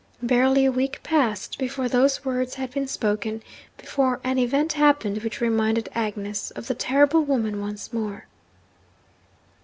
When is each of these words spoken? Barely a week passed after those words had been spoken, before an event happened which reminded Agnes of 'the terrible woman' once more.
Barely 0.23 0.65
a 0.65 0.71
week 0.71 1.01
passed 1.03 1.61
after 1.61 1.87
those 1.87 2.25
words 2.25 2.55
had 2.55 2.71
been 2.71 2.87
spoken, 2.87 3.43
before 3.77 4.19
an 4.23 4.39
event 4.39 4.73
happened 4.73 5.21
which 5.21 5.39
reminded 5.41 5.89
Agnes 5.93 6.49
of 6.49 6.65
'the 6.65 6.73
terrible 6.73 7.21
woman' 7.23 7.61
once 7.61 7.93
more. 7.93 8.25